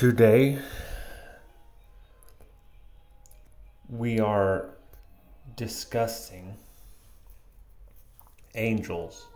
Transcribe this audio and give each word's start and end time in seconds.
Today, 0.00 0.58
we 3.90 4.18
are 4.18 4.70
discussing 5.56 6.56
angels. 8.54 9.26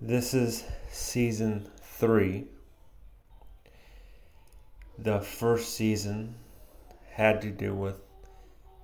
This 0.00 0.34
is 0.34 0.64
season 0.90 1.70
three. 1.80 2.46
The 4.98 5.20
first 5.20 5.76
season 5.76 6.34
had 7.12 7.40
to 7.42 7.50
do 7.52 7.76
with 7.76 8.00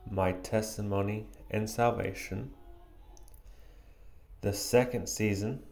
my 0.09 0.31
testimony 0.31 1.27
and 1.51 1.69
salvation. 1.69 2.53
The 4.43 4.53
second 4.53 5.09
season 5.09 5.65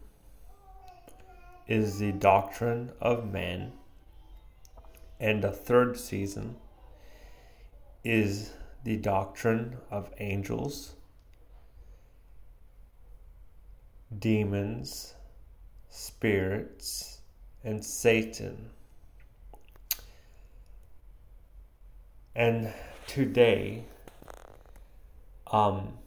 is 1.65 1.99
the 1.99 2.11
doctrine 2.11 2.91
of 2.99 3.31
man. 3.31 3.71
And 5.19 5.43
the 5.43 5.51
third 5.51 5.97
season 5.97 6.57
is 8.03 8.51
the 8.83 8.97
doctrine 8.97 9.77
of 9.89 10.11
angels, 10.19 10.95
demons, 14.17 15.15
spirits, 15.89 17.19
and 17.63 17.83
Satan. 17.83 18.69
And 22.35 22.71
today, 23.07 23.85
um, 25.51 25.97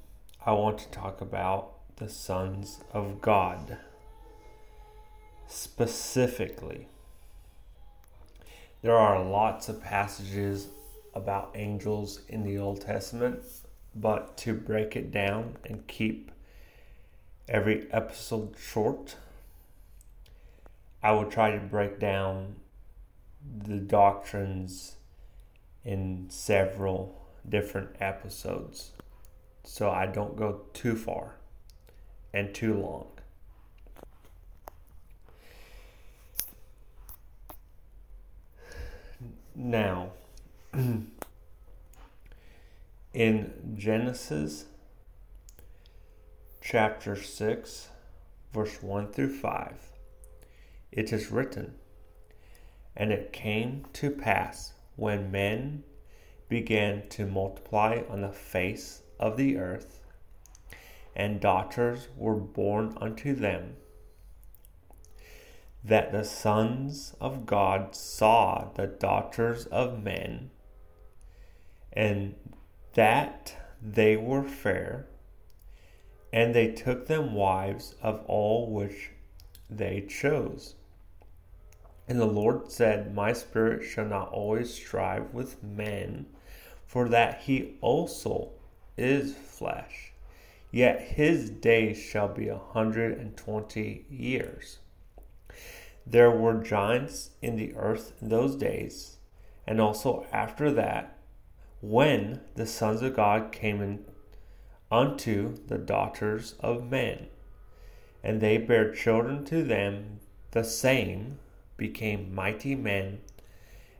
I 0.46 0.52
want 0.52 0.78
to 0.78 0.88
talk 0.90 1.20
about 1.20 1.96
the 1.96 2.08
sons 2.08 2.80
of 2.92 3.20
God 3.20 3.76
specifically. 5.48 6.86
There 8.82 8.96
are 8.96 9.22
lots 9.22 9.68
of 9.68 9.82
passages 9.82 10.68
about 11.14 11.52
angels 11.54 12.20
in 12.28 12.44
the 12.44 12.58
Old 12.58 12.80
Testament, 12.80 13.40
but 13.94 14.36
to 14.38 14.54
break 14.54 14.96
it 14.96 15.10
down 15.10 15.56
and 15.66 15.86
keep 15.86 16.30
every 17.48 17.92
episode 17.92 18.54
short, 18.58 19.16
I 21.02 21.12
will 21.12 21.30
try 21.30 21.50
to 21.50 21.58
break 21.58 21.98
down 21.98 22.56
the 23.64 23.76
doctrines 23.76 24.96
in 25.84 26.26
several 26.28 27.20
different 27.48 27.90
episodes 28.00 28.92
so 29.64 29.90
I 29.90 30.06
don't 30.06 30.36
go 30.36 30.62
too 30.72 30.96
far 30.96 31.36
and 32.32 32.54
too 32.54 32.74
long. 32.74 33.08
Now, 39.62 40.12
in 43.12 43.52
Genesis 43.76 44.64
chapter 46.62 47.14
6, 47.14 47.88
verse 48.54 48.82
1 48.82 49.12
through 49.12 49.36
5, 49.36 49.74
it 50.92 51.12
is 51.12 51.30
written, 51.30 51.74
And 52.96 53.12
it 53.12 53.34
came 53.34 53.84
to 53.92 54.10
pass 54.10 54.72
when 54.96 55.30
men 55.30 55.84
began 56.48 57.06
to 57.10 57.26
multiply 57.26 58.00
on 58.08 58.22
the 58.22 58.32
face 58.32 59.02
of 59.18 59.36
the 59.36 59.58
earth, 59.58 60.00
and 61.14 61.38
daughters 61.38 62.08
were 62.16 62.36
born 62.36 62.96
unto 62.98 63.34
them 63.34 63.76
that 65.82 66.12
the 66.12 66.24
sons 66.24 67.14
of 67.20 67.46
God 67.46 67.94
saw 67.94 68.70
the 68.74 68.86
daughters 68.86 69.66
of 69.66 70.02
men, 70.02 70.50
and 71.92 72.34
that 72.94 73.56
they 73.80 74.16
were 74.16 74.44
fair, 74.44 75.06
and 76.32 76.54
they 76.54 76.70
took 76.70 77.06
them 77.06 77.34
wives 77.34 77.94
of 78.02 78.22
all 78.26 78.70
which 78.70 79.10
they 79.68 80.02
chose. 80.02 80.74
And 82.06 82.18
the 82.18 82.26
Lord 82.26 82.70
said, 82.70 83.14
My 83.14 83.32
spirit 83.32 83.84
shall 83.84 84.06
not 84.06 84.30
always 84.30 84.74
strive 84.74 85.32
with 85.32 85.62
men, 85.62 86.26
for 86.84 87.08
that 87.08 87.42
he 87.42 87.76
also 87.80 88.50
is 88.96 89.34
flesh. 89.34 90.12
Yet 90.72 91.00
his 91.00 91.50
days 91.50 91.98
shall 91.98 92.28
be 92.28 92.48
a 92.48 92.58
hundred 92.58 93.18
and 93.18 93.36
twenty 93.36 94.04
years. 94.10 94.78
There 96.06 96.30
were 96.30 96.62
giants 96.62 97.30
in 97.40 97.56
the 97.56 97.74
earth 97.76 98.12
in 98.20 98.28
those 98.28 98.56
days, 98.56 99.18
and 99.66 99.80
also 99.80 100.26
after 100.32 100.70
that, 100.72 101.16
when 101.80 102.40
the 102.54 102.66
sons 102.66 103.02
of 103.02 103.16
God 103.16 103.52
came 103.52 103.80
in 103.80 104.04
unto 104.90 105.56
the 105.66 105.78
daughters 105.78 106.54
of 106.60 106.90
men, 106.90 107.28
and 108.22 108.40
they 108.40 108.58
bare 108.58 108.92
children 108.92 109.44
to 109.46 109.62
them, 109.62 110.20
the 110.50 110.64
same 110.64 111.38
became 111.76 112.34
mighty 112.34 112.74
men, 112.74 113.20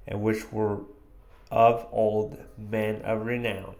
and 0.06 0.20
which 0.20 0.52
were 0.52 0.80
of 1.50 1.86
old 1.90 2.38
men 2.58 3.02
of 3.02 3.24
renown. 3.24 3.74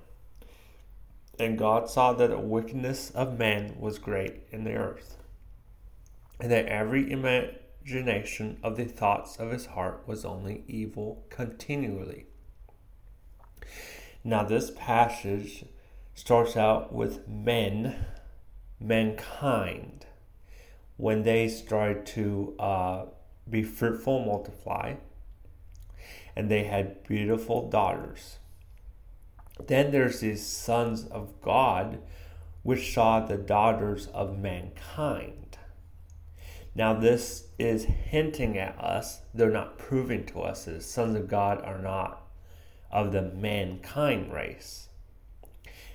And 1.38 1.58
God 1.58 1.88
saw 1.88 2.12
that 2.12 2.30
the 2.30 2.38
wickedness 2.38 3.10
of 3.10 3.38
man 3.38 3.76
was 3.78 3.98
great 3.98 4.42
in 4.50 4.64
the 4.64 4.74
earth, 4.74 5.16
and 6.38 6.50
that 6.50 6.66
every 6.66 7.10
imagination 7.82 8.58
of 8.62 8.76
the 8.76 8.84
thoughts 8.84 9.36
of 9.36 9.50
his 9.50 9.66
heart 9.66 10.02
was 10.06 10.24
only 10.24 10.64
evil 10.66 11.24
continually. 11.30 12.26
Now, 14.22 14.42
this 14.42 14.70
passage 14.76 15.64
starts 16.14 16.56
out 16.56 16.92
with 16.92 17.26
men, 17.26 18.06
mankind, 18.78 20.06
when 20.96 21.22
they 21.22 21.48
started 21.48 22.04
to 22.04 22.54
uh, 22.58 23.04
be 23.48 23.62
fruitful, 23.62 24.24
multiply, 24.24 24.96
and 26.36 26.50
they 26.50 26.64
had 26.64 27.02
beautiful 27.04 27.70
daughters. 27.70 28.38
Then 29.66 29.90
there's 29.90 30.20
these 30.20 30.46
sons 30.46 31.06
of 31.06 31.40
God, 31.40 32.00
which 32.62 32.92
saw 32.92 33.20
the 33.20 33.36
daughters 33.38 34.08
of 34.08 34.38
mankind. 34.38 35.39
Now, 36.74 36.94
this 36.94 37.48
is 37.58 37.84
hinting 37.84 38.56
at 38.56 38.78
us, 38.78 39.22
they're 39.34 39.50
not 39.50 39.78
proving 39.78 40.24
to 40.26 40.40
us 40.42 40.64
that 40.64 40.72
the 40.72 40.80
sons 40.80 41.16
of 41.16 41.28
God 41.28 41.60
are 41.62 41.78
not 41.78 42.22
of 42.90 43.12
the 43.12 43.22
mankind 43.22 44.32
race. 44.32 44.88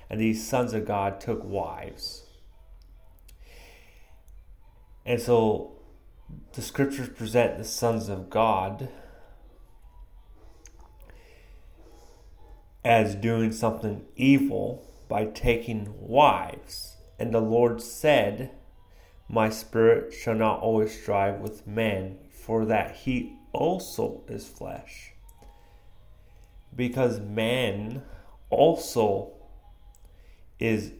And 0.08 0.20
these 0.20 0.46
sons 0.46 0.72
of 0.72 0.86
God 0.86 1.20
took 1.20 1.42
wives. 1.42 2.26
And 5.04 5.20
so 5.20 5.72
the 6.52 6.62
scriptures 6.62 7.08
present 7.08 7.58
the 7.58 7.64
sons 7.64 8.08
of 8.08 8.28
God 8.28 8.88
as 12.84 13.14
doing 13.14 13.50
something 13.50 14.04
evil 14.14 14.86
by 15.08 15.24
taking 15.24 15.92
wives. 15.96 16.96
And 17.18 17.32
the 17.32 17.40
Lord 17.40 17.80
said, 17.80 18.50
my 19.28 19.50
spirit 19.50 20.12
shall 20.12 20.34
not 20.34 20.60
always 20.60 21.00
strive 21.00 21.40
with 21.40 21.66
man, 21.66 22.18
for 22.30 22.64
that 22.64 22.94
he 22.96 23.36
also 23.52 24.22
is 24.28 24.48
flesh. 24.48 25.12
Because 26.74 27.18
man 27.20 28.02
also 28.50 29.32
is 30.58 30.92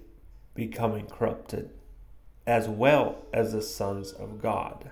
becoming 0.54 1.06
corrupted, 1.06 1.70
as 2.46 2.68
well 2.68 3.26
as 3.32 3.52
the 3.52 3.62
sons 3.62 4.12
of 4.12 4.40
God. 4.40 4.90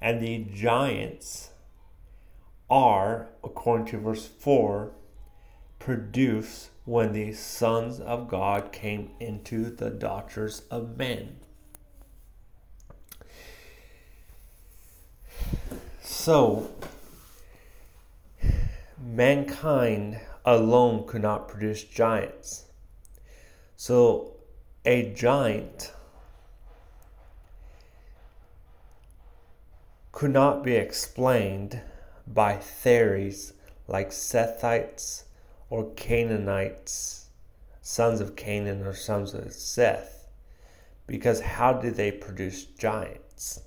And 0.00 0.20
the 0.20 0.44
giants 0.54 1.50
are, 2.70 3.28
according 3.42 3.86
to 3.86 3.98
verse 3.98 4.26
4, 4.26 4.92
produced 5.78 6.70
when 6.84 7.12
the 7.12 7.32
sons 7.32 8.00
of 8.00 8.28
God 8.28 8.72
came 8.72 9.10
into 9.20 9.70
the 9.70 9.90
daughters 9.90 10.62
of 10.70 10.96
men. 10.96 11.36
So, 16.00 16.70
mankind 19.00 20.20
alone 20.44 21.06
could 21.06 21.22
not 21.22 21.48
produce 21.48 21.84
giants. 21.84 22.64
So, 23.76 24.34
a 24.84 25.12
giant 25.12 25.92
could 30.12 30.30
not 30.32 30.64
be 30.64 30.74
explained 30.74 31.80
by 32.26 32.56
theories 32.56 33.52
like 33.86 34.10
Sethites 34.10 35.24
or 35.70 35.90
Canaanites, 35.92 37.28
sons 37.82 38.20
of 38.20 38.34
Canaan 38.34 38.82
or 38.84 38.94
sons 38.94 39.34
of 39.34 39.52
Seth, 39.52 40.26
because 41.06 41.40
how 41.40 41.72
did 41.72 41.94
they 41.94 42.10
produce 42.10 42.64
giants? 42.64 43.60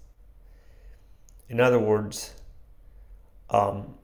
In 1.51 1.59
other 1.59 1.79
words, 1.79 2.33
um, 3.49 3.95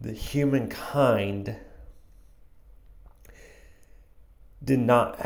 the 0.00 0.12
humankind 0.12 1.54
did 4.64 4.80
not 4.80 5.24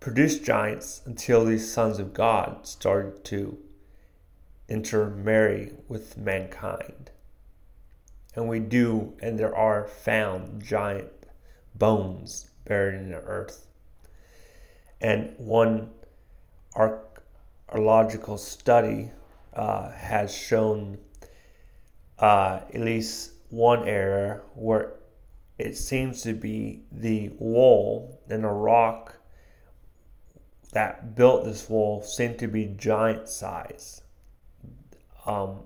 produce 0.00 0.38
giants 0.38 1.02
until 1.04 1.44
these 1.44 1.70
sons 1.70 1.98
of 1.98 2.14
God 2.14 2.66
started 2.66 3.22
to 3.26 3.58
intermarry 4.70 5.74
with 5.88 6.16
mankind. 6.16 7.10
And 8.34 8.48
we 8.48 8.60
do, 8.60 9.12
and 9.20 9.38
there 9.38 9.54
are 9.54 9.86
found 9.86 10.64
giant 10.64 11.10
bones 11.74 12.48
buried 12.64 12.94
in 12.94 13.10
the 13.10 13.18
earth. 13.18 13.66
And 15.02 15.34
one 15.36 15.90
archaeological 17.70 18.36
study 18.36 19.10
uh, 19.54 19.90
has 19.92 20.34
shown 20.34 20.98
uh, 22.18 22.60
at 22.74 22.80
least 22.80 23.32
one 23.50 23.88
area 23.88 24.40
where 24.54 24.94
it 25.58 25.76
seems 25.76 26.22
to 26.22 26.32
be 26.32 26.82
the 26.90 27.28
wall 27.38 28.20
and 28.28 28.44
the 28.44 28.48
rock 28.48 29.14
that 30.72 31.14
built 31.14 31.44
this 31.44 31.68
wall 31.68 32.02
seem 32.02 32.36
to 32.36 32.48
be 32.48 32.66
giant 32.78 33.28
size. 33.28 34.02
Um, 35.26 35.60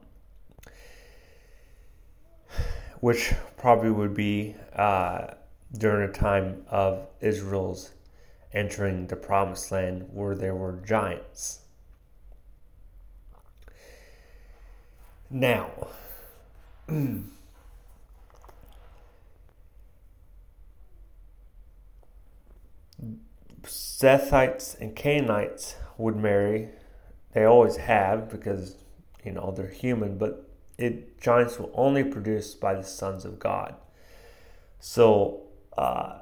which 3.00 3.32
probably 3.56 3.90
would 3.90 4.14
be 4.14 4.56
uh, 4.74 5.26
during 5.76 6.10
the 6.10 6.18
time 6.18 6.64
of 6.70 7.06
Israel's 7.20 7.90
entering 8.52 9.06
the 9.06 9.16
promised 9.16 9.70
land 9.72 10.06
where 10.12 10.34
there 10.34 10.54
were 10.54 10.80
giants. 10.86 11.63
Now, 15.34 15.88
Sethites 23.64 24.80
and 24.80 24.94
Canaanites 24.94 25.74
would 25.98 26.14
marry. 26.14 26.68
They 27.32 27.42
always 27.42 27.78
have 27.78 28.30
because, 28.30 28.76
you 29.24 29.32
know, 29.32 29.52
they're 29.56 29.66
human, 29.66 30.18
but 30.18 30.48
it 30.78 31.20
giants 31.20 31.58
were 31.58 31.70
only 31.74 32.04
produced 32.04 32.60
by 32.60 32.74
the 32.74 32.84
sons 32.84 33.24
of 33.24 33.40
God. 33.40 33.74
So 34.78 35.42
uh, 35.76 36.18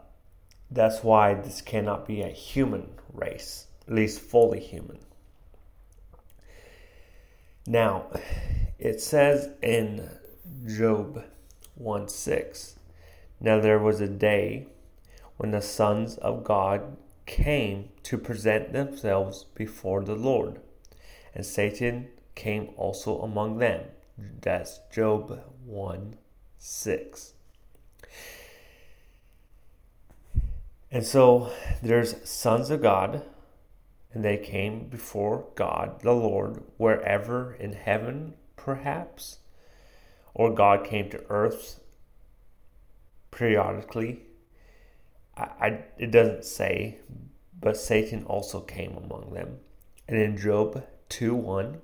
that's 0.70 1.04
why 1.04 1.34
this 1.34 1.60
cannot 1.60 2.06
be 2.06 2.22
a 2.22 2.28
human 2.28 2.88
race, 3.12 3.66
at 3.86 3.92
least 3.92 4.22
fully 4.22 4.60
human. 4.60 5.00
Now, 7.66 8.06
it 8.78 9.00
says 9.00 9.50
in 9.62 10.08
Job 10.66 11.24
1 11.76 12.08
6, 12.08 12.76
Now 13.40 13.60
there 13.60 13.78
was 13.78 14.00
a 14.00 14.08
day 14.08 14.66
when 15.36 15.52
the 15.52 15.62
sons 15.62 16.16
of 16.18 16.42
God 16.42 16.96
came 17.24 17.90
to 18.02 18.18
present 18.18 18.72
themselves 18.72 19.44
before 19.54 20.02
the 20.02 20.16
Lord, 20.16 20.60
and 21.34 21.46
Satan 21.46 22.08
came 22.34 22.70
also 22.76 23.22
among 23.22 23.58
them. 23.58 23.84
That's 24.40 24.80
Job 24.92 25.40
1 25.64 26.16
6. 26.58 27.34
And 30.90 31.06
so 31.06 31.50
there's 31.82 32.28
sons 32.28 32.70
of 32.70 32.82
God, 32.82 33.22
and 34.12 34.24
they 34.24 34.36
came 34.36 34.88
before 34.88 35.46
God, 35.54 36.00
the 36.02 36.12
Lord, 36.12 36.62
wherever 36.76 37.54
in 37.54 37.72
heaven, 37.72 38.34
perhaps, 38.56 39.38
or 40.34 40.52
God 40.52 40.84
came 40.84 41.10
to 41.10 41.24
earth 41.28 41.80
periodically. 43.30 44.20
I, 45.36 45.42
I, 45.42 45.84
it 45.98 46.10
doesn't 46.10 46.44
say, 46.44 46.98
but 47.58 47.76
Satan 47.76 48.24
also 48.24 48.60
came 48.60 48.96
among 48.96 49.32
them. 49.32 49.58
And 50.08 50.18
in 50.18 50.36
Job 50.36 50.84
2 51.08 51.34
1, 51.34 51.80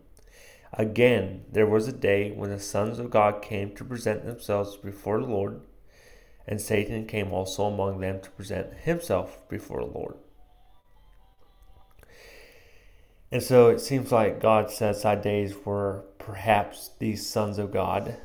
again, 0.74 1.44
there 1.50 1.66
was 1.66 1.88
a 1.88 1.92
day 1.92 2.30
when 2.32 2.50
the 2.50 2.60
sons 2.60 2.98
of 2.98 3.10
God 3.10 3.42
came 3.42 3.74
to 3.74 3.84
present 3.84 4.24
themselves 4.24 4.76
before 4.76 5.20
the 5.20 5.26
Lord 5.26 5.60
and 6.48 6.58
Satan 6.58 7.04
came 7.04 7.30
also 7.30 7.66
among 7.66 8.00
them 8.00 8.20
to 8.22 8.30
present 8.30 8.72
himself 8.78 9.46
before 9.50 9.80
the 9.80 9.92
Lord. 9.92 10.14
And 13.30 13.42
so 13.42 13.68
it 13.68 13.80
seems 13.80 14.10
like 14.10 14.40
God 14.40 14.70
set 14.70 14.96
aside 14.96 15.22
days 15.22 15.52
where 15.64 16.04
perhaps 16.18 16.90
these 16.98 17.26
sons 17.26 17.58
of 17.58 17.70
God 17.70 18.16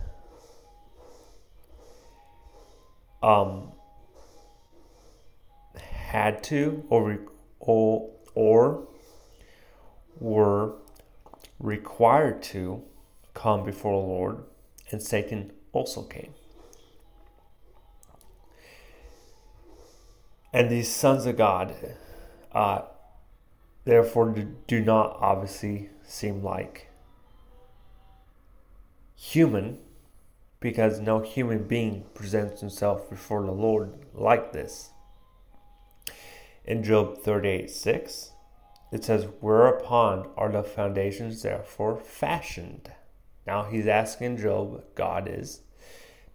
um, 3.21 3.71
had 5.75 6.43
to 6.43 6.85
or, 6.89 7.19
or, 7.59 8.09
or 8.33 8.87
were 10.19 10.75
required 11.59 12.41
to 12.43 12.81
come 13.33 13.65
before 13.65 13.99
the 14.01 14.07
Lord, 14.07 14.43
and 14.91 15.01
Satan 15.01 15.51
also 15.71 16.03
came. 16.03 16.33
And 20.53 20.69
these 20.69 20.93
sons 20.93 21.25
of 21.25 21.35
God, 21.35 21.73
uh, 22.51 22.83
therefore, 23.85 24.35
do, 24.67 24.81
not 24.81 25.17
obviously 25.19 25.89
seem 26.03 26.43
like 26.43 26.89
human 29.15 29.79
because 30.59 30.99
no 30.99 31.19
human 31.19 31.63
being 31.63 32.05
presents 32.13 32.61
himself 32.61 33.09
before 33.09 33.43
the 33.43 33.51
Lord 33.51 33.93
like 34.13 34.53
this. 34.53 34.91
In 36.65 36.83
Job 36.83 37.17
38 37.19 37.69
6, 37.69 38.31
it 38.91 39.03
says, 39.03 39.27
Whereupon 39.41 40.29
are 40.37 40.51
the 40.51 40.63
foundations 40.63 41.41
therefore 41.41 41.99
fashioned? 41.99 42.91
Now 43.45 43.63
he's 43.63 43.87
asking 43.87 44.37
Job, 44.37 44.83
God 44.95 45.27
is, 45.27 45.61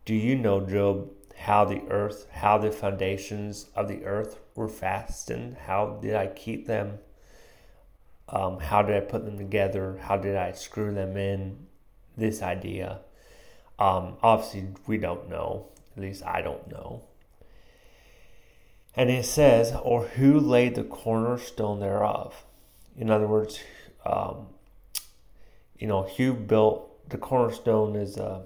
Do 0.04 0.14
you 0.14 0.36
know, 0.36 0.60
Job, 0.60 1.10
how 1.38 1.64
the 1.64 1.82
earth, 1.88 2.26
how 2.32 2.58
the 2.58 2.70
foundations 2.70 3.66
of 3.74 3.88
the 3.88 4.04
earth 4.04 4.38
were 4.54 4.68
fastened. 4.68 5.56
How 5.66 5.98
did 6.02 6.14
I 6.14 6.26
keep 6.26 6.66
them? 6.66 6.98
Um, 8.30 8.60
how 8.60 8.82
did 8.82 8.96
I 8.96 9.00
put 9.00 9.24
them 9.24 9.38
together? 9.38 9.98
How 10.02 10.16
did 10.16 10.36
I 10.36 10.52
screw 10.52 10.92
them 10.92 11.16
in? 11.16 11.66
This 12.16 12.42
idea. 12.42 12.98
Um, 13.78 14.16
obviously, 14.22 14.68
we 14.86 14.98
don't 14.98 15.28
know. 15.30 15.66
At 15.96 16.02
least 16.02 16.24
I 16.24 16.42
don't 16.42 16.68
know. 16.70 17.02
And 18.96 19.10
it 19.10 19.24
says, 19.24 19.72
or 19.82 20.06
who 20.06 20.40
laid 20.40 20.74
the 20.74 20.82
cornerstone 20.82 21.78
thereof? 21.78 22.44
In 22.96 23.10
other 23.10 23.28
words, 23.28 23.60
um, 24.04 24.48
you 25.78 25.86
know, 25.86 26.02
who 26.02 26.34
built 26.34 27.08
the 27.08 27.18
cornerstone 27.18 27.94
is 27.94 28.16
a 28.16 28.42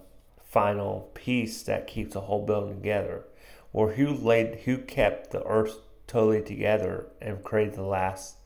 final 0.47 1.11
piece 1.15 1.63
that 1.63 1.87
keeps 1.87 2.13
the 2.13 2.21
whole 2.21 2.45
building 2.45 2.77
together, 2.77 3.25
or 3.73 3.93
who 3.93 4.13
laid, 4.13 4.61
who 4.67 4.77
kept 4.77 5.31
the 5.31 5.43
earth 5.45 5.79
totally 6.07 6.43
together 6.43 7.07
and 7.23 7.43
created 7.43 7.75
the 7.75 7.83
last 7.83 8.37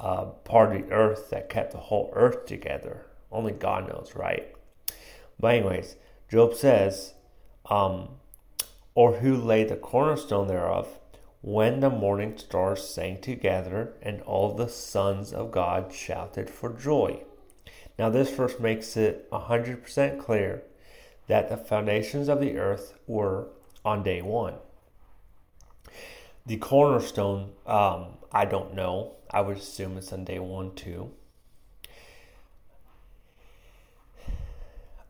uh, 0.00 0.24
part 0.24 0.74
of 0.74 0.82
the 0.82 0.92
earth 0.92 1.30
that 1.30 1.50
kept 1.50 1.72
the 1.72 1.78
whole 1.78 2.10
earth 2.14 2.46
together. 2.46 3.06
Only 3.30 3.52
God 3.52 3.88
knows, 3.88 4.14
right? 4.16 4.52
But 5.38 5.54
anyways, 5.54 5.96
Job 6.30 6.54
says, 6.54 7.14
um, 7.66 8.08
or 8.94 9.16
who 9.16 9.36
laid 9.36 9.68
the 9.68 9.76
cornerstone 9.76 10.48
thereof, 10.48 10.98
when 11.42 11.80
the 11.80 11.90
morning 11.90 12.36
stars 12.36 12.86
sang 12.86 13.20
together 13.20 13.94
and 14.02 14.20
all 14.22 14.54
the 14.54 14.68
sons 14.68 15.32
of 15.32 15.50
God 15.50 15.92
shouted 15.92 16.50
for 16.50 16.72
joy. 16.72 17.22
Now, 17.98 18.10
this 18.10 18.30
verse 18.30 18.58
makes 18.58 18.96
it 18.96 19.30
100% 19.30 20.18
clear 20.18 20.62
that 21.28 21.48
the 21.48 21.56
foundations 21.56 22.28
of 22.28 22.40
the 22.40 22.58
earth 22.58 22.94
were 23.06 23.48
on 23.84 24.02
day 24.02 24.22
one. 24.22 24.54
The 26.46 26.56
cornerstone, 26.56 27.52
um, 27.66 28.18
I 28.32 28.46
don't 28.46 28.74
know. 28.74 29.12
I 29.30 29.40
would 29.40 29.58
assume 29.58 29.96
it's 29.96 30.12
on 30.12 30.24
day 30.24 30.38
one 30.38 30.74
too. 30.74 31.10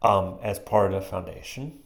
Um, 0.03 0.39
as 0.43 0.59
part 0.59 0.93
of 0.93 1.03
the 1.03 1.09
foundation. 1.09 1.81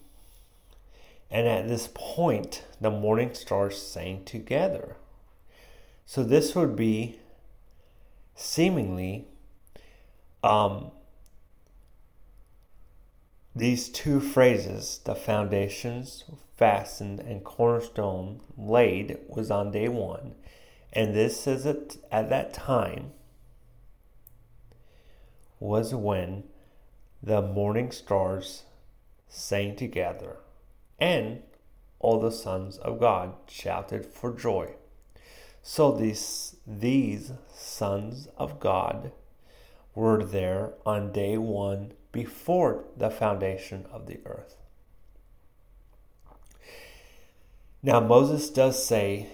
And 1.31 1.49
at 1.49 1.67
this 1.67 1.89
point, 1.93 2.65
the 2.81 2.91
morning 2.91 3.35
stars 3.35 3.81
sang 3.81 4.25
together. 4.25 4.97
So 6.07 6.23
this 6.23 6.55
would 6.55 6.77
be 6.77 7.19
seemingly 8.37 9.27
um, 10.45 10.91
these 13.57 13.89
two 13.89 14.21
phrases, 14.21 15.01
the 15.05 15.15
foundations 15.15 16.25
fastened 16.57 17.21
and 17.21 17.43
cornerstone 17.43 18.41
laid, 18.57 19.19
was 19.29 19.51
on 19.51 19.71
day 19.71 19.89
one. 19.89 20.35
And 20.95 21.15
this 21.15 21.47
is 21.47 21.67
at, 21.67 21.97
at 22.13 22.31
that 22.31 22.55
time 22.55 23.11
was 25.59 25.95
when 25.95 26.45
the 27.23 27.43
morning 27.43 27.91
stars 27.91 28.65
sang 29.29 29.75
together, 29.75 30.37
and 30.99 31.43
all 31.99 32.21
the 32.21 32.31
sons 32.31 32.77
of 32.79 33.01
God 33.01 33.35
shouted 33.49 34.05
for 34.05 34.31
joy. 34.33 34.75
So 35.63 35.91
these, 35.91 36.57
these 36.67 37.33
sons 37.53 38.29
of 38.37 38.61
God 38.61 39.11
were 39.95 40.23
there 40.23 40.75
on 40.85 41.13
day 41.13 41.39
one 41.39 41.93
before 42.13 42.85
the 42.97 43.11
foundation 43.11 43.87
of 43.91 44.07
the 44.07 44.21
earth. 44.27 44.57
Now, 47.83 48.01
Moses 48.01 48.51
does 48.51 48.85
say 48.85 49.29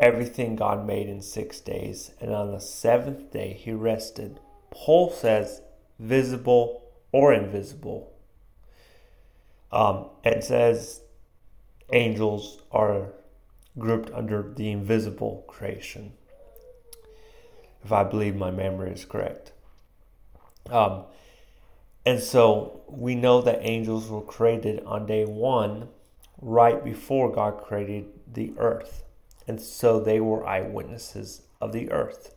everything 0.00 0.56
God 0.56 0.84
made 0.86 1.08
in 1.08 1.22
six 1.22 1.60
days, 1.60 2.12
and 2.20 2.34
on 2.34 2.50
the 2.50 2.60
seventh 2.60 3.30
day 3.30 3.52
he 3.52 3.72
rested. 3.72 4.40
Paul 4.70 5.10
says 5.10 5.60
visible 5.98 6.82
or 7.12 7.32
invisible. 7.32 8.12
Um, 9.70 10.06
it 10.24 10.42
says 10.42 11.02
angels 11.92 12.62
are 12.72 13.12
grouped 13.78 14.10
under 14.12 14.52
the 14.56 14.70
invisible 14.70 15.44
creation, 15.46 16.14
if 17.84 17.92
I 17.92 18.02
believe 18.02 18.34
my 18.34 18.50
memory 18.50 18.90
is 18.92 19.04
correct. 19.04 19.52
Um, 20.70 21.04
and 22.04 22.20
so 22.20 22.82
we 22.88 23.14
know 23.14 23.42
that 23.42 23.60
angels 23.62 24.08
were 24.08 24.22
created 24.22 24.82
on 24.84 25.06
day 25.06 25.24
one, 25.24 25.88
right 26.40 26.82
before 26.82 27.30
God 27.30 27.62
created 27.62 28.06
the 28.32 28.54
earth. 28.56 29.04
And 29.46 29.60
so 29.60 30.00
they 30.00 30.20
were 30.20 30.46
eyewitnesses 30.46 31.42
of 31.60 31.72
the 31.72 31.90
earth. 31.90 32.34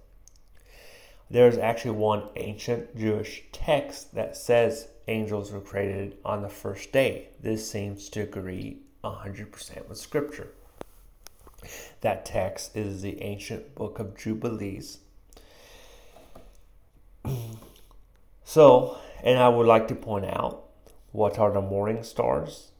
There's 1.29 1.57
actually 1.57 1.97
one 1.97 2.29
ancient 2.35 2.95
Jewish 2.97 3.43
text 3.51 4.13
that 4.15 4.37
says 4.37 4.87
angels 5.07 5.51
were 5.51 5.61
created 5.61 6.17
on 6.23 6.41
the 6.41 6.49
first 6.49 6.91
day. 6.91 7.29
This 7.41 7.69
seems 7.69 8.09
to 8.09 8.21
agree 8.21 8.77
100% 9.03 9.89
with 9.89 9.97
Scripture. 9.97 10.49
That 12.01 12.25
text 12.25 12.75
is 12.75 13.01
the 13.01 13.21
ancient 13.21 13.73
book 13.75 13.99
of 13.99 14.17
Jubilees. 14.17 14.99
so, 18.43 18.97
and 19.23 19.39
I 19.39 19.49
would 19.49 19.67
like 19.67 19.87
to 19.87 19.95
point 19.95 20.25
out 20.25 20.65
what 21.11 21.39
are 21.39 21.51
the 21.51 21.61
morning 21.61 22.03
stars 22.03 22.71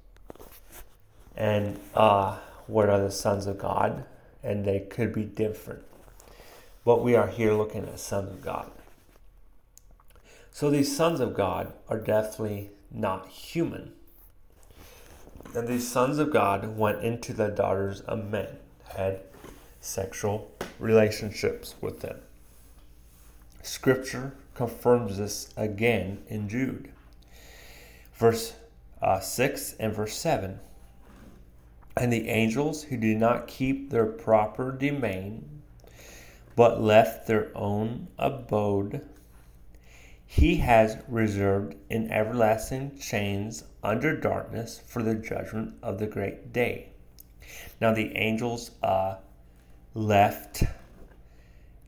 and 1.36 1.80
uh, 1.96 2.38
what 2.68 2.89
are 2.89 3.00
the 3.00 3.12
sons 3.12 3.48
of 3.48 3.58
God, 3.58 4.06
and 4.43 4.65
they 4.65 4.79
could 4.79 5.13
be 5.13 5.23
different. 5.23 5.83
But 6.85 7.03
we 7.03 7.15
are 7.15 7.27
here 7.27 7.53
looking 7.53 7.85
at 7.85 8.00
sons 8.00 8.31
of 8.31 8.41
God. 8.41 8.69
So 10.51 10.69
these 10.69 10.95
sons 10.95 11.19
of 11.19 11.33
God 11.33 11.73
are 11.89 12.00
definitely 12.00 12.71
not 12.91 13.27
human. 13.27 13.93
And 15.55 15.67
these 15.67 15.89
sons 15.89 16.19
of 16.19 16.31
God 16.31 16.77
went 16.77 17.03
into 17.03 17.33
the 17.33 17.50
daughters 17.50 18.01
of 18.01 18.29
men, 18.29 18.47
had 18.95 19.21
sexual 19.81 20.51
relationships 20.79 21.75
with 21.81 22.01
them. 22.01 22.17
Scripture 23.62 24.35
confirms 24.55 25.17
this 25.17 25.53
again 25.55 26.23
in 26.27 26.50
Jude. 26.50 26.89
Verse 28.15 28.53
uh, 29.01 29.19
6 29.19 29.75
and 29.79 29.93
verse 29.93 30.15
7. 30.17 30.59
And 31.95 32.12
the 32.12 32.29
angels 32.29 32.83
who 32.83 32.97
did 32.97 33.17
not 33.17 33.47
keep 33.47 33.89
their 33.89 34.05
proper 34.05 34.71
domain, 34.71 35.62
but 36.55 36.81
left 36.81 37.27
their 37.27 37.55
own 37.55 38.07
abode 38.17 39.01
he 40.35 40.55
has 40.55 40.97
reserved 41.07 41.75
in 41.91 42.09
everlasting 42.09 42.97
chains 42.97 43.65
under 43.83 44.19
darkness 44.19 44.81
for 44.83 45.03
the 45.03 45.13
judgment 45.13 45.75
of 45.83 46.00
the 46.00 46.07
great 46.07 46.51
day. 46.51 46.89
Now 47.79 47.93
the 47.93 48.17
angels 48.17 48.71
uh, 48.81 49.17
left 49.93 50.63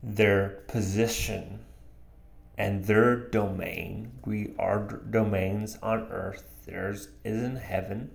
their 0.00 0.62
position 0.68 1.58
and 2.56 2.84
their 2.84 3.16
domain. 3.16 4.12
We 4.24 4.54
are 4.60 5.02
domains 5.10 5.76
on 5.82 6.06
earth. 6.12 6.44
Theirs 6.66 7.08
is 7.24 7.42
in 7.42 7.56
heaven. 7.56 8.12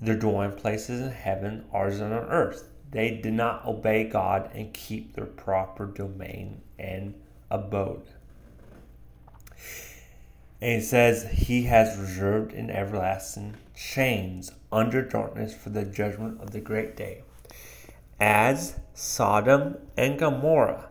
Their 0.00 0.16
dwelling 0.16 0.52
place 0.52 0.88
is 0.88 1.00
in 1.00 1.10
heaven. 1.10 1.64
Ours 1.72 2.00
on 2.00 2.12
earth. 2.12 2.68
They 2.90 3.10
did 3.10 3.34
not 3.34 3.66
obey 3.66 4.04
God 4.04 4.50
and 4.54 4.72
keep 4.72 5.14
their 5.14 5.26
proper 5.26 5.86
domain 5.86 6.62
and 6.78 7.14
abode. 7.50 8.06
And 10.60 10.82
it 10.82 10.84
says, 10.84 11.28
He 11.30 11.64
has 11.64 11.98
reserved 11.98 12.52
in 12.52 12.70
everlasting 12.70 13.56
chains 13.74 14.52
under 14.72 15.02
darkness 15.02 15.54
for 15.54 15.70
the 15.70 15.84
judgment 15.84 16.40
of 16.40 16.50
the 16.50 16.60
great 16.60 16.96
day. 16.96 17.22
As 18.18 18.80
Sodom 18.94 19.76
and 19.96 20.18
Gomorrah 20.18 20.88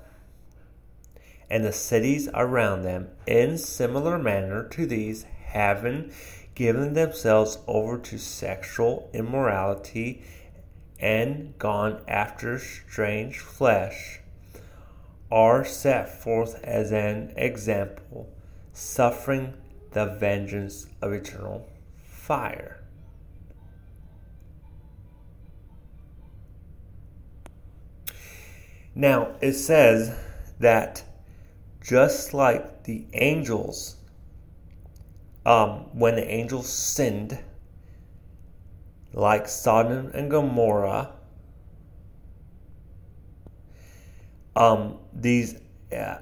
and 1.49 1.63
the 1.63 1.73
cities 1.73 2.29
around 2.33 2.83
them, 2.83 3.09
in 3.25 3.57
similar 3.57 4.17
manner 4.17 4.67
to 4.69 4.85
these, 4.85 5.25
having 5.47 6.11
given 6.57 6.95
themselves 6.95 7.59
over 7.67 7.99
to 7.99 8.17
sexual 8.17 9.07
immorality 9.13 10.23
and 10.99 11.55
gone 11.59 12.01
after 12.07 12.57
strange 12.57 13.37
flesh, 13.37 14.19
are 15.31 15.63
set 15.63 16.09
forth 16.09 16.59
as 16.63 16.91
an 16.91 17.31
example 17.37 18.27
suffering 18.73 19.53
the 19.91 20.03
vengeance 20.19 20.87
of 20.99 21.13
eternal 21.13 21.69
fire. 22.03 22.83
Now, 28.95 29.35
it 29.41 29.53
says 29.53 30.17
that 30.59 31.03
just 31.83 32.33
like 32.33 32.85
the 32.85 33.05
angels, 33.13 33.97
um, 35.47 35.85
when 35.97 36.15
the 36.15 36.29
angels 36.29 36.67
sinned, 36.67 37.39
like 39.13 39.47
Sodom 39.47 40.11
and 40.13 40.29
Gomorrah, 40.29 41.13
um, 44.57 44.97
these 45.13 45.55
uh, 45.95 46.17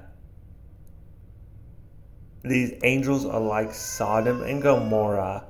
these 2.44 2.74
angels 2.84 3.26
are 3.26 3.40
like 3.40 3.74
Sodom 3.74 4.44
and 4.44 4.62
Gomorrah 4.62 5.44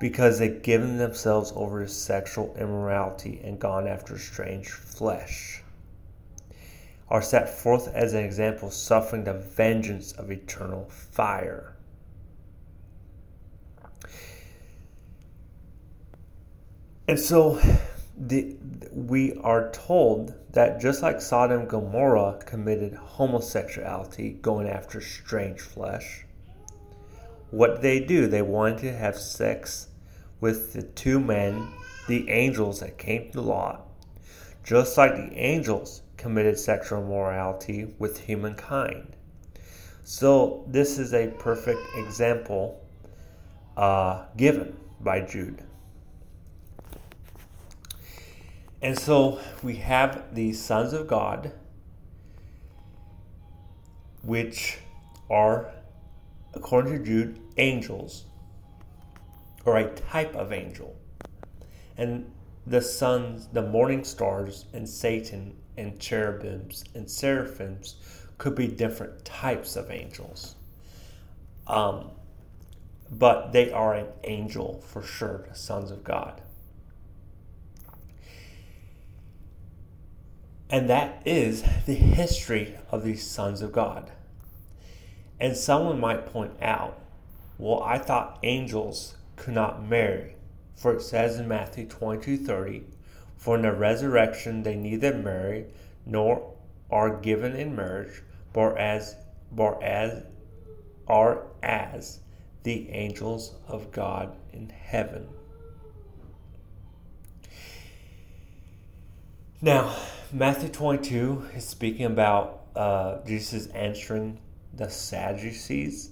because 0.00 0.38
they've 0.38 0.62
given 0.62 0.96
themselves 0.96 1.52
over 1.54 1.82
to 1.82 1.88
sexual 1.88 2.56
immorality 2.58 3.42
and 3.44 3.58
gone 3.58 3.86
after 3.86 4.18
strange 4.18 4.70
flesh. 4.70 5.62
Are 7.10 7.20
set 7.20 7.50
forth 7.50 7.88
as 7.88 8.14
an 8.14 8.24
example, 8.24 8.70
suffering 8.70 9.24
the 9.24 9.34
vengeance 9.34 10.12
of 10.12 10.30
eternal 10.30 10.86
fire. 10.88 11.75
And 17.08 17.18
so 17.18 17.60
the, 18.16 18.56
we 18.90 19.34
are 19.42 19.70
told 19.70 20.34
that 20.52 20.80
just 20.80 21.02
like 21.02 21.20
Sodom 21.20 21.60
and 21.60 21.68
Gomorrah 21.68 22.40
committed 22.44 22.94
homosexuality, 22.94 24.40
going 24.42 24.68
after 24.68 25.00
strange 25.00 25.60
flesh, 25.60 26.24
what 27.50 27.80
they 27.80 28.00
do, 28.00 28.26
they 28.26 28.42
wanted 28.42 28.78
to 28.78 28.92
have 28.92 29.16
sex 29.16 29.88
with 30.40 30.72
the 30.72 30.82
two 30.82 31.20
men, 31.20 31.68
the 32.08 32.28
angels 32.28 32.80
that 32.80 32.98
came 32.98 33.30
to 33.30 33.40
Lot, 33.40 33.86
just 34.64 34.98
like 34.98 35.14
the 35.14 35.32
angels 35.38 36.02
committed 36.16 36.58
sexual 36.58 37.02
immorality 37.02 37.94
with 37.98 38.18
humankind. 38.18 39.14
So, 40.02 40.64
this 40.68 40.98
is 40.98 41.14
a 41.14 41.28
perfect 41.38 41.80
example 41.96 42.80
uh, 43.76 44.24
given 44.36 44.76
by 45.00 45.20
Jude. 45.20 45.62
And 48.86 48.96
so 48.96 49.40
we 49.64 49.74
have 49.78 50.32
the 50.32 50.52
sons 50.52 50.92
of 50.92 51.08
God, 51.08 51.50
which 54.22 54.78
are, 55.28 55.72
according 56.54 56.92
to 56.96 57.04
Jude, 57.04 57.40
angels, 57.56 58.26
or 59.64 59.76
a 59.76 59.90
type 59.92 60.36
of 60.36 60.52
angel. 60.52 60.94
And 61.96 62.30
the 62.64 62.80
sons, 62.80 63.48
the 63.52 63.62
morning 63.62 64.04
stars, 64.04 64.66
and 64.72 64.88
Satan, 64.88 65.56
and 65.76 65.98
cherubims, 65.98 66.84
and 66.94 67.10
seraphims 67.10 67.96
could 68.38 68.54
be 68.54 68.68
different 68.68 69.24
types 69.24 69.74
of 69.74 69.90
angels. 69.90 70.54
Um, 71.66 72.12
but 73.10 73.50
they 73.50 73.72
are 73.72 73.94
an 73.94 74.06
angel 74.22 74.80
for 74.86 75.02
sure, 75.02 75.48
sons 75.54 75.90
of 75.90 76.04
God. 76.04 76.40
And 80.68 80.90
that 80.90 81.22
is 81.24 81.62
the 81.86 81.94
history 81.94 82.76
of 82.90 83.04
these 83.04 83.28
sons 83.28 83.62
of 83.62 83.72
God. 83.72 84.10
And 85.38 85.56
someone 85.56 86.00
might 86.00 86.32
point 86.32 86.52
out, 86.60 86.98
well, 87.58 87.82
I 87.82 87.98
thought 87.98 88.38
angels 88.42 89.16
could 89.36 89.54
not 89.54 89.86
marry. 89.86 90.34
For 90.74 90.94
it 90.94 91.02
says 91.02 91.38
in 91.38 91.48
Matthew 91.48 91.86
22 91.86 92.38
30, 92.38 92.84
For 93.36 93.56
in 93.56 93.62
the 93.62 93.72
resurrection 93.72 94.62
they 94.62 94.76
neither 94.76 95.14
marry 95.14 95.66
nor 96.04 96.54
are 96.90 97.16
given 97.16 97.54
in 97.54 97.74
marriage, 97.74 98.22
but 98.52 98.76
as, 98.76 99.16
but 99.52 99.82
as 99.82 100.22
are 101.08 101.46
as 101.62 102.20
the 102.62 102.90
angels 102.90 103.54
of 103.68 103.92
God 103.92 104.36
in 104.52 104.68
heaven. 104.68 105.28
Now, 109.62 109.96
Matthew 110.32 110.70
22 110.70 111.50
is 111.54 111.64
speaking 111.64 112.06
about 112.06 112.62
uh, 112.74 113.18
Jesus 113.24 113.68
answering 113.68 114.40
the 114.74 114.90
Sadducees. 114.90 116.10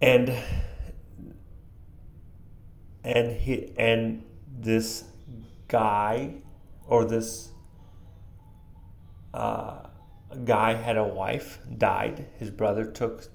And 0.00 0.34
and 3.04 3.36
he 3.36 3.74
and 3.76 4.24
this 4.58 5.04
guy 5.68 6.36
or 6.86 7.04
this 7.04 7.50
uh, 9.34 9.80
guy 10.46 10.72
had 10.72 10.96
a 10.96 11.04
wife 11.04 11.58
died 11.76 12.26
his 12.38 12.50
brother 12.50 12.86
took 12.86 13.28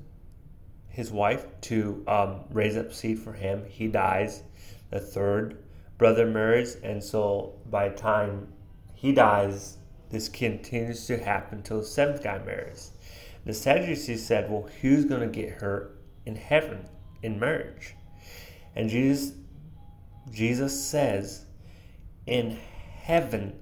his 0.88 1.12
wife 1.12 1.46
to 1.62 2.04
um, 2.08 2.42
raise 2.52 2.76
up 2.76 2.92
seed 2.92 3.20
for 3.20 3.34
him 3.34 3.64
he 3.70 3.88
dies 3.88 4.44
the 4.90 5.00
third 5.00 5.58
brother 6.00 6.26
marries 6.26 6.76
and 6.78 7.04
so 7.04 7.54
by 7.70 7.90
the 7.90 7.96
time 7.96 8.48
he 8.96 9.12
dies 9.12 9.78
this 10.10 10.28
continues 10.28 11.06
to 11.06 11.18
happen 11.18 11.60
until 11.60 11.80
the 11.80 11.86
seventh 11.86 12.24
guy 12.24 12.40
marries. 12.40 12.92
The 13.46 13.54
Sadducees 13.54 14.26
said, 14.26 14.50
Well, 14.50 14.68
who's 14.82 15.06
going 15.06 15.22
to 15.22 15.28
get 15.28 15.62
her 15.62 15.92
in 16.26 16.36
heaven 16.36 16.86
in 17.22 17.40
marriage? 17.40 17.96
And 18.76 18.90
Jesus, 18.90 19.36
Jesus 20.32 20.84
says, 20.84 21.46
In 22.26 22.58
heaven, 23.02 23.54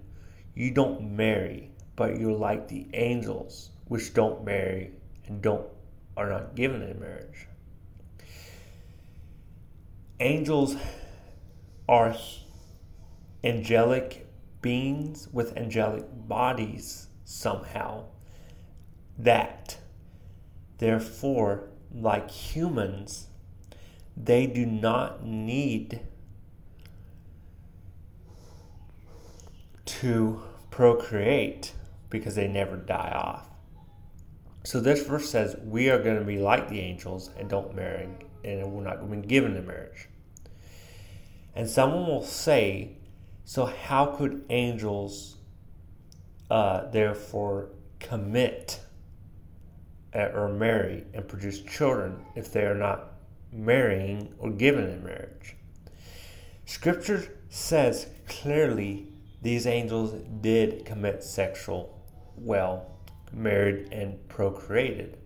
you 0.55 0.71
don't 0.71 1.15
marry, 1.15 1.71
but 1.95 2.17
you're 2.17 2.31
like 2.31 2.67
the 2.67 2.87
angels, 2.93 3.71
which 3.85 4.13
don't 4.13 4.43
marry 4.45 4.91
and 5.27 5.41
don't 5.41 5.67
are 6.15 6.29
not 6.29 6.55
given 6.55 6.81
in 6.81 6.99
marriage. 6.99 7.47
Angels 10.19 10.75
are 11.87 12.15
angelic 13.43 14.27
beings 14.61 15.27
with 15.31 15.55
angelic 15.55 16.05
bodies 16.27 17.07
somehow 17.23 18.03
that 19.17 19.77
therefore 20.77 21.69
like 21.93 22.29
humans 22.29 23.27
they 24.15 24.47
do 24.47 24.65
not 24.65 25.23
need 25.23 25.99
to 29.85 30.41
procreate 30.71 31.73
because 32.09 32.35
they 32.35 32.47
never 32.47 32.75
die 32.75 33.11
off. 33.15 33.47
So 34.63 34.79
this 34.79 35.05
verse 35.05 35.29
says 35.29 35.55
we 35.63 35.89
are 35.89 36.01
going 36.01 36.19
to 36.19 36.25
be 36.25 36.39
like 36.39 36.67
the 36.67 36.79
angels 36.79 37.29
and 37.37 37.49
don't 37.49 37.75
marry 37.75 38.07
and 38.43 38.71
we're 38.71 38.83
not 38.83 38.99
going 38.99 39.21
to 39.21 39.27
be 39.27 39.27
given 39.27 39.55
in 39.55 39.65
marriage 39.65 40.09
and 41.57 41.67
someone 41.67 42.05
will 42.05 42.23
say 42.23 42.97
so, 43.43 43.65
how 43.65 44.05
could 44.05 44.45
angels 44.51 45.37
uh, 46.51 46.91
therefore 46.91 47.69
commit 47.99 48.79
uh, 50.13 50.29
or 50.35 50.49
marry 50.49 51.05
and 51.15 51.27
produce 51.27 51.61
children 51.61 52.23
if 52.35 52.51
they 52.51 52.63
are 52.65 52.75
not 52.75 53.13
marrying 53.51 54.35
or 54.37 54.51
given 54.51 54.87
in 54.87 55.03
marriage? 55.03 55.55
Scripture 56.65 57.39
says 57.49 58.05
clearly 58.27 59.07
these 59.41 59.65
angels 59.65 60.13
did 60.41 60.85
commit 60.85 61.23
sexual, 61.23 61.99
well, 62.35 62.99
married 63.33 63.91
and 63.91 64.27
procreated. 64.27 65.17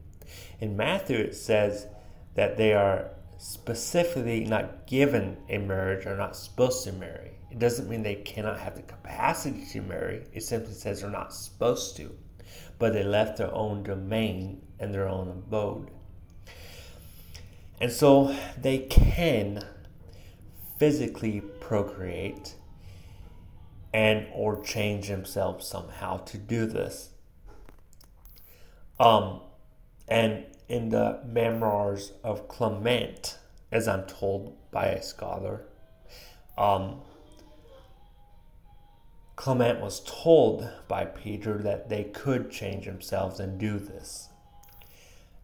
In 0.62 0.78
Matthew, 0.78 1.18
it 1.18 1.36
says 1.36 1.88
that 2.36 2.56
they 2.56 2.74
are 2.74 3.10
specifically 3.42 4.46
not 4.46 4.86
given 4.86 5.36
a 5.50 5.58
marriage 5.58 6.06
or 6.06 6.16
not 6.16 6.36
supposed 6.36 6.84
to 6.84 6.92
marry. 6.94 7.32
It 7.50 7.58
doesn't 7.58 7.90
mean 7.90 8.04
they 8.04 8.16
cannot 8.16 8.60
have 8.60 8.76
the 8.76 8.84
capacity 8.84 9.66
to 9.72 9.82
marry. 9.82 10.28
It 10.32 10.44
simply 10.44 10.74
says 10.74 11.02
they're 11.02 11.10
not 11.10 11.34
supposed 11.34 11.98
to, 11.98 12.16
but 12.78 12.94
they 12.94 13.04
left 13.04 13.38
their 13.38 13.52
own 13.52 13.82
domain 13.82 14.62
and 14.80 14.94
their 14.94 15.10
own 15.10 15.28
abode. 15.28 15.90
And 17.80 17.92
so 17.92 18.38
they 18.60 18.78
can 18.78 19.66
physically 20.78 21.42
procreate 21.42 22.54
and 23.92 24.28
or 24.36 24.62
change 24.62 25.08
themselves 25.08 25.68
somehow 25.68 26.18
to 26.26 26.38
do 26.38 26.68
this. 26.68 27.10
Um, 29.00 29.42
and 30.08 30.46
in 30.72 30.88
the 30.88 31.20
memoirs 31.26 32.14
of 32.24 32.48
Clement, 32.48 33.38
as 33.74 33.90
I'm 33.90 34.04
told 34.04 34.56
by 34.72 34.86
a 34.86 35.04
scholar, 35.04 35.66
um, 36.58 37.02
Clement 39.36 39.82
was 39.82 40.02
told 40.06 40.70
by 40.88 41.04
Peter 41.04 41.58
that 41.58 41.90
they 41.90 42.06
could 42.06 42.50
change 42.50 42.86
themselves 42.86 43.42
and 43.42 43.60
do 43.60 43.80
this. 43.80 44.30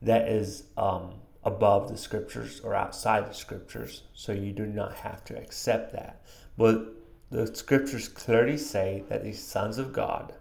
That 0.02 0.30
is 0.30 0.63
um, 0.78 1.16
above 1.44 1.90
the 1.90 1.98
scriptures 1.98 2.62
or 2.63 2.74
outside 2.74 3.30
the 3.30 3.34
scriptures, 3.34 4.04
so 4.13 4.32
you 4.32 4.54
do 4.54 4.66
not 4.66 4.94
have 4.94 5.26
to 5.26 5.38
accept 5.38 5.92
that. 5.92 6.22
But 6.58 6.86
the 7.32 7.54
scriptures 7.54 8.08
clearly 8.08 8.56
say 8.56 9.04
that 9.10 9.26
these 9.26 9.44
sons 9.44 9.78
of 9.78 9.92
God 9.92 10.36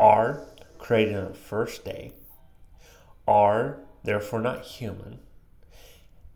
are 0.00 0.48
created 0.78 1.14
on 1.14 1.28
the 1.28 1.38
first 1.38 1.84
day, 1.84 2.12
are 3.28 3.84
therefore 4.04 4.40
not 4.40 4.64
human, 4.64 5.18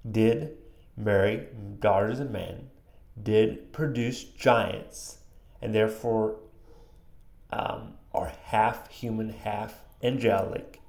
did 0.08 0.56
marry 0.96 1.48
daughters 1.80 2.20
of 2.20 2.30
men, 2.30 2.70
did 3.20 3.72
produce 3.72 4.24
giants 4.24 5.18
and 5.62 5.74
therefore 5.74 6.36
um, 7.50 7.94
are 8.12 8.32
half 8.44 8.90
human, 8.90 9.30
half 9.30 9.82
angelic, 10.02 10.80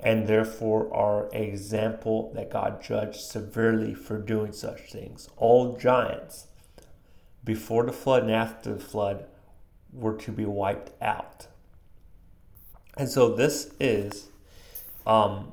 and 0.00 0.26
therefore 0.26 0.92
are 0.94 1.32
an 1.32 1.42
example 1.42 2.32
that 2.34 2.50
God 2.50 2.82
judged 2.82 3.20
severely 3.20 3.94
for 3.94 4.18
doing 4.18 4.52
such 4.52 4.92
things. 4.92 5.28
All 5.36 5.76
giants, 5.76 6.48
before 7.44 7.86
the 7.86 7.92
flood 7.92 8.24
and 8.24 8.32
after 8.32 8.74
the 8.74 8.80
flood, 8.80 9.26
were 9.92 10.16
to 10.18 10.32
be 10.32 10.44
wiped 10.44 10.90
out. 11.02 11.46
And 12.96 13.08
so 13.08 13.34
this 13.34 13.72
is 13.80 14.28
um, 15.06 15.52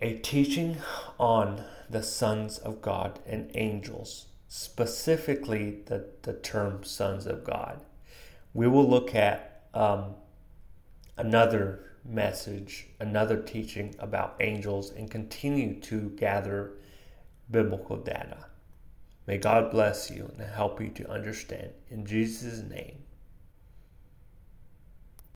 a 0.00 0.14
teaching 0.18 0.78
on 1.18 1.64
the 1.88 2.02
sons 2.02 2.58
of 2.58 2.82
God 2.82 3.20
and 3.26 3.50
angels 3.54 4.26
specifically 4.48 5.82
the, 5.86 6.06
the 6.22 6.32
term 6.32 6.84
sons 6.84 7.26
of 7.26 7.44
God. 7.44 7.84
We 8.54 8.68
will 8.68 8.88
look 8.88 9.14
at 9.14 9.64
um, 9.74 10.14
another 11.16 11.96
message, 12.04 12.86
another 13.00 13.42
teaching 13.42 13.94
about 13.98 14.36
angels, 14.40 14.90
and 14.90 15.10
continue 15.10 15.80
to 15.80 16.10
gather 16.10 16.72
biblical 17.50 17.96
data. 17.96 18.46
May 19.26 19.38
God 19.38 19.70
bless 19.70 20.10
you 20.10 20.30
and 20.38 20.48
help 20.48 20.80
you 20.80 20.88
to 20.90 21.10
understand. 21.10 21.70
In 21.90 22.06
Jesus' 22.06 22.62
name. 22.62 23.02